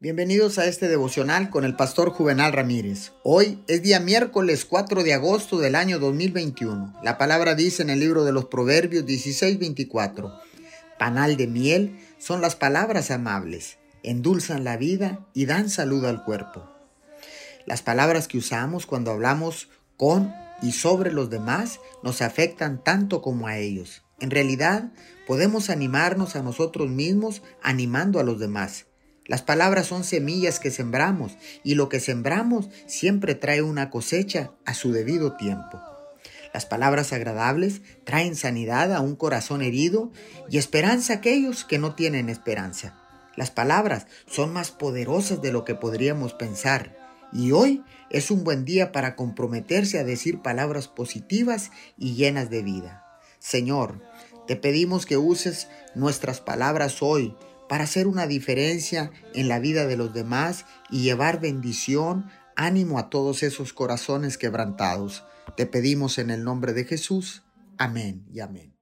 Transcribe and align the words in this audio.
Bienvenidos 0.00 0.58
a 0.58 0.66
este 0.66 0.86
devocional 0.86 1.50
con 1.50 1.64
el 1.64 1.74
pastor 1.74 2.10
Juvenal 2.10 2.52
Ramírez. 2.52 3.10
Hoy 3.24 3.64
es 3.66 3.82
día 3.82 3.98
miércoles 3.98 4.64
4 4.64 5.02
de 5.02 5.12
agosto 5.12 5.58
del 5.58 5.74
año 5.74 5.98
2021. 5.98 6.94
La 7.02 7.18
palabra 7.18 7.56
dice 7.56 7.82
en 7.82 7.90
el 7.90 7.98
libro 7.98 8.22
de 8.22 8.30
los 8.30 8.44
Proverbios 8.44 9.04
16:24, 9.04 10.40
Panal 11.00 11.36
de 11.36 11.48
miel 11.48 11.98
son 12.16 12.40
las 12.40 12.54
palabras 12.54 13.10
amables, 13.10 13.78
endulzan 14.04 14.62
la 14.62 14.76
vida 14.76 15.26
y 15.34 15.46
dan 15.46 15.68
salud 15.68 16.04
al 16.04 16.22
cuerpo. 16.22 16.70
Las 17.66 17.82
palabras 17.82 18.28
que 18.28 18.38
usamos 18.38 18.86
cuando 18.86 19.10
hablamos 19.10 19.68
con 19.96 20.32
y 20.62 20.70
sobre 20.70 21.10
los 21.10 21.28
demás 21.28 21.80
nos 22.04 22.22
afectan 22.22 22.84
tanto 22.84 23.20
como 23.20 23.48
a 23.48 23.58
ellos. 23.58 24.04
En 24.20 24.30
realidad, 24.30 24.92
podemos 25.26 25.70
animarnos 25.70 26.36
a 26.36 26.42
nosotros 26.44 26.88
mismos 26.88 27.42
animando 27.62 28.20
a 28.20 28.22
los 28.22 28.38
demás. 28.38 28.84
Las 29.28 29.42
palabras 29.42 29.86
son 29.86 30.04
semillas 30.04 30.58
que 30.58 30.70
sembramos 30.70 31.36
y 31.62 31.74
lo 31.74 31.90
que 31.90 32.00
sembramos 32.00 32.70
siempre 32.86 33.34
trae 33.34 33.60
una 33.60 33.90
cosecha 33.90 34.52
a 34.64 34.72
su 34.72 34.90
debido 34.90 35.36
tiempo. 35.36 35.78
Las 36.54 36.64
palabras 36.64 37.12
agradables 37.12 37.82
traen 38.04 38.36
sanidad 38.36 38.94
a 38.94 39.00
un 39.00 39.16
corazón 39.16 39.60
herido 39.60 40.10
y 40.50 40.56
esperanza 40.56 41.12
a 41.12 41.16
aquellos 41.16 41.66
que 41.66 41.78
no 41.78 41.94
tienen 41.94 42.30
esperanza. 42.30 42.98
Las 43.36 43.50
palabras 43.50 44.06
son 44.26 44.50
más 44.50 44.70
poderosas 44.70 45.42
de 45.42 45.52
lo 45.52 45.62
que 45.66 45.74
podríamos 45.74 46.32
pensar 46.32 46.96
y 47.30 47.52
hoy 47.52 47.84
es 48.08 48.30
un 48.30 48.44
buen 48.44 48.64
día 48.64 48.92
para 48.92 49.14
comprometerse 49.14 49.98
a 49.98 50.04
decir 50.04 50.40
palabras 50.40 50.88
positivas 50.88 51.70
y 51.98 52.14
llenas 52.14 52.48
de 52.48 52.62
vida. 52.62 53.04
Señor, 53.40 54.00
te 54.46 54.56
pedimos 54.56 55.04
que 55.04 55.18
uses 55.18 55.68
nuestras 55.94 56.40
palabras 56.40 57.02
hoy 57.02 57.36
para 57.68 57.84
hacer 57.84 58.06
una 58.06 58.26
diferencia 58.26 59.10
en 59.34 59.48
la 59.48 59.58
vida 59.58 59.86
de 59.86 59.96
los 59.96 60.14
demás 60.14 60.64
y 60.90 61.02
llevar 61.02 61.40
bendición, 61.40 62.30
ánimo 62.56 62.98
a 62.98 63.10
todos 63.10 63.42
esos 63.42 63.72
corazones 63.72 64.38
quebrantados. 64.38 65.24
Te 65.56 65.66
pedimos 65.66 66.18
en 66.18 66.30
el 66.30 66.44
nombre 66.44 66.72
de 66.72 66.84
Jesús. 66.84 67.42
Amén 67.76 68.24
y 68.32 68.40
amén. 68.40 68.77